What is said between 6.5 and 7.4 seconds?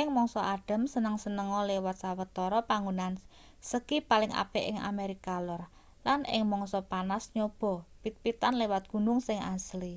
mangsa panas